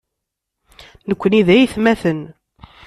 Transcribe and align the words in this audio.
Nekkni 1.09 1.41
d 1.47 1.47
aytmaten. 1.55 2.19